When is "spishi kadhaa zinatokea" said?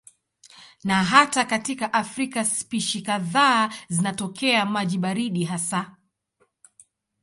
2.45-4.65